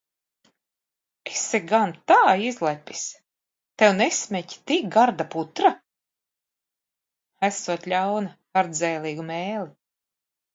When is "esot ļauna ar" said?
7.51-8.73